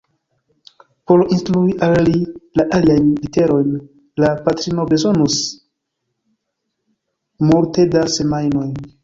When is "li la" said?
2.07-2.65